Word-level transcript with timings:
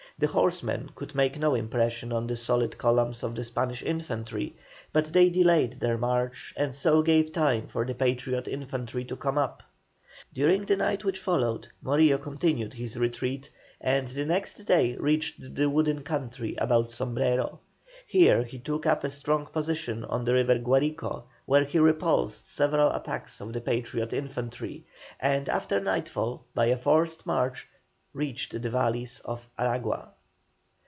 The 0.19 0.27
horsemen 0.27 0.91
could 0.93 1.15
make 1.15 1.39
no 1.39 1.55
impression 1.55 2.13
on 2.13 2.27
the 2.27 2.35
solid 2.35 2.77
columns 2.77 3.23
of 3.23 3.33
the 3.33 3.43
Spanish 3.43 3.81
infantry, 3.81 4.55
but 4.93 5.05
they 5.05 5.31
delayed 5.31 5.79
their 5.79 5.97
march 5.97 6.53
and 6.55 6.75
so 6.75 7.01
gave 7.01 7.31
time 7.33 7.65
for 7.65 7.87
the 7.87 7.95
Patriot 7.95 8.47
infantry 8.47 9.03
to 9.05 9.15
come 9.15 9.39
up. 9.39 9.63
During 10.31 10.61
the 10.61 10.75
night 10.75 11.03
which 11.03 11.17
followed 11.17 11.69
Morillo 11.81 12.19
continued 12.21 12.75
his 12.75 12.97
retreat, 12.97 13.49
and 13.79 14.09
the 14.09 14.23
next 14.25 14.63
day 14.65 14.95
reached 14.97 15.55
the 15.55 15.67
wooded 15.67 16.05
country 16.05 16.55
about 16.59 16.91
Sombrero. 16.91 17.59
Here 18.05 18.43
he 18.43 18.59
took 18.59 18.85
up 18.85 19.03
a 19.03 19.09
strong 19.09 19.47
position 19.47 20.05
on 20.05 20.23
the 20.25 20.35
river 20.35 20.59
Guarico, 20.59 21.23
where 21.47 21.63
he 21.63 21.79
repulsed 21.79 22.47
several 22.47 22.91
attacks 22.91 23.41
of 23.41 23.53
the 23.53 23.61
Patriot 23.61 24.13
infantry, 24.13 24.85
and 25.19 25.49
after 25.49 25.79
nightfall, 25.79 26.45
by 26.53 26.67
a 26.67 26.77
forced 26.77 27.25
march, 27.25 27.67
reached 28.13 28.61
the 28.61 28.69
valleys 28.69 29.21
of 29.23 29.47
Aragua. 29.57 30.13